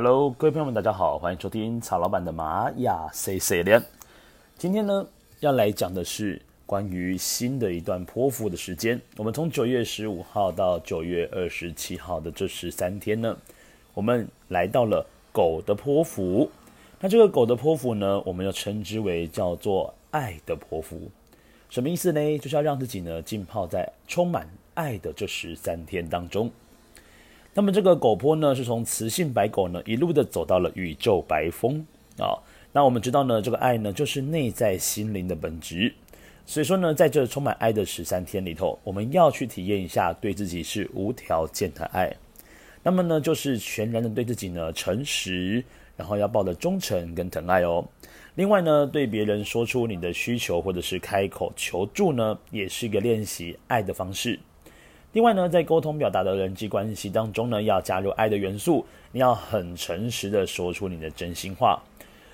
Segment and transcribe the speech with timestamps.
[0.00, 3.82] Hello，各位朋友们，大家好，欢迎收听曹老板的玛雅 C C 连。
[4.56, 5.04] 今天呢，
[5.40, 9.00] 要来讲的是关于新的一段泼妇的时间。
[9.16, 13.36] 我们从九月十五号到九月二十七号的这十三天呢，
[13.92, 16.48] 我们来到了狗的泼妇。
[17.00, 21.10] 那这个狗的泼妇呢，我们要称之为叫做爱的泼妇。
[21.70, 22.38] 什么意思呢？
[22.38, 26.48] 就是要让自己呢浸泡在充满爱的这十三天当中。
[27.58, 31.84] 那么这个狗坡呢，是从雌性白狗呢一路的走到了宇宙白风
[32.16, 32.38] 啊。
[32.70, 35.92] 那我们知道呢，这个爱呢就是内在心灵的本质。
[36.46, 42.14] 所以说呢，在这充满爱的十三天里头，我们要去体验一下对自己是无条件的爱。
[42.84, 45.64] 那么呢，就是全然的对自己呢诚实，
[45.96, 47.84] 然后要抱着忠诚跟疼爱哦。
[48.36, 54.38] 另外呢，对别人说出你的需求或者是开口求助呢，也是一个练习爱的方式。
[55.18, 61.82] 另外呢，在沟通表达的人际关系当中呢，要加入爱的元素，你要很诚实的说出你的真心话。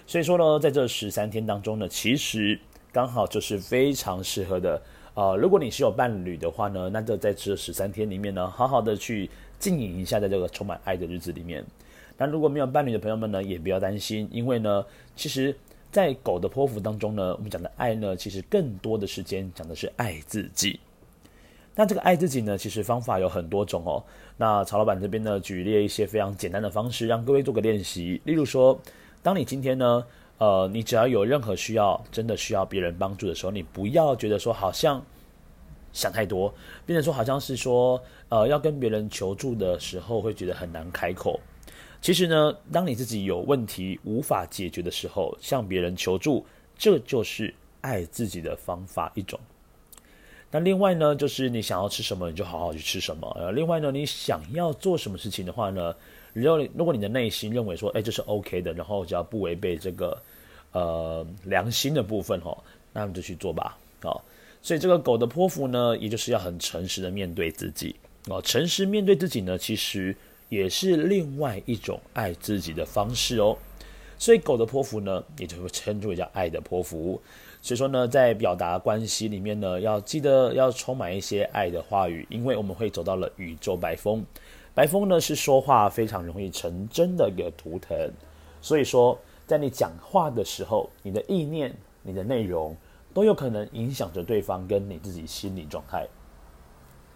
[0.07, 2.61] 所以说呢，在这十三天当中呢，其实
[2.93, 4.79] 刚好就是非常适合的。
[5.15, 11.65] 呃，如果你是有伴侣的话呢，那就在这十三天里面呢，好好的去经营一下，在这个充满爱的日子里面。
[12.19, 14.85] 那如果没有伴侣的朋友们呢，也不要担心，因为呢，
[15.17, 15.57] 其实，
[15.91, 20.79] 在狗的剖腹当中呢，我们讲的爱呢，其实更多的时间讲的是爱自己。
[21.77, 24.03] 那这个爱自己呢，其实方法有很多种哦。
[24.37, 28.21] 那曹老板这边呢，举例一些非常简单的方式，让各位做个练习。
[28.25, 28.79] 例如说，
[29.23, 30.07] 当你今天呢，
[30.39, 35.05] 呃，你只要有任何需要，真的需要别人帮助的时候，你不要觉得说好像
[35.93, 36.55] 想太多，
[36.87, 41.41] 变成说好像是说，呃，要跟别人求助的时候，会觉得很难开口。
[42.01, 46.47] 其实呢，当你自己有问题无法解决的时候，向别人求助，
[46.79, 49.41] 这就是爱自己的方法一种。
[50.55, 53.51] 那另外呢，就是你想要吃什么，你就好好去吃什么。
[53.57, 55.93] 另外呢，你想要做什么事情的话呢，
[56.33, 60.17] 如果如果你的内心认为说，哎，这是 OK 的，然后只要不违背这个
[60.71, 62.57] 呃良心的部分哈，
[62.93, 63.77] 那你就去做吧。
[64.01, 64.25] 好，
[64.63, 67.97] 所以这个狗的泼妇呢，也就是要很诚实的面对自己。
[68.29, 70.15] 哦，诚实面对自己呢，其实
[70.51, 73.59] 也是另外一种爱自己的方式哦。
[74.25, 77.21] 所以狗的泼妇呢，也就会称之为叫爱的泼妇。
[77.61, 84.25] 所以说呢，在表达关系里面呢，要记得要充满一些爱的话语，因为我们会走到了宇宙白风。
[84.73, 87.95] 白风呢是说话非常容易成真的一个图腾。
[88.63, 92.75] 所以说，在你讲话的时候，你的意念、你的内容
[93.13, 96.09] 都有可能影响着对方跟你自己心理状态。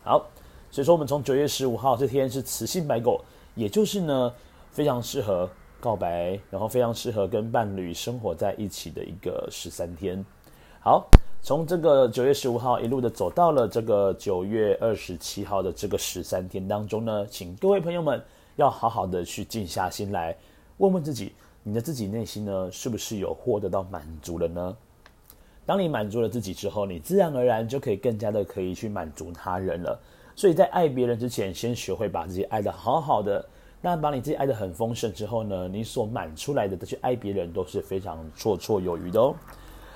[0.03, 0.29] 好，
[0.71, 3.25] 所以说我们从九月十五号这天是雌性白狗，
[3.55, 4.31] 也就是呢
[4.71, 5.49] 非常适合。
[5.81, 10.25] 告白，然后非常适合跟伴侣生活在一起的一个十三天。
[10.81, 11.09] 好，
[11.41, 18.22] 从这个九月十五号一路的走到了这个九月二十七号的这个十三天当中呢，请各位朋友们
[18.56, 20.37] 要好好的去静下心来，
[20.78, 24.77] 问问自己，你的自己内心呢，是不是有获得到满足了呢？
[25.65, 30.00] 当你满足了自己之后，你自然而然就可以更加的可以去满足他人了。
[30.34, 33.44] 所以在爱别人之前，先学会把自己爱的好好的。
[33.81, 39.34] 那把你自己爱得很丰盛之后呢，你所满出来的再去爱别人都是非常绰绰有余的哦。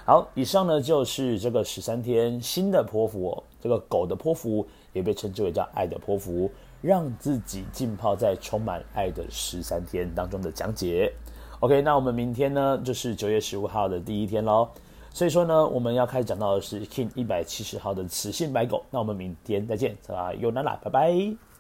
[0.05, 6.51] 好，以上呢就是这个十三天新的泼妇哦，这个狗的泼妇也被称之为叫爱的泼妇，
[6.81, 11.13] 让自己浸泡在充满爱的十三天当中的讲解。
[11.61, 14.69] OK，那我们明天呢就是九月十五号的第一天喽，
[15.13, 18.85] 所以说呢我们要开始讲到的是 King 一百七十号的雌性白狗。
[18.91, 21.52] 那我们明天再见，啊，尤娜娜，拜拜。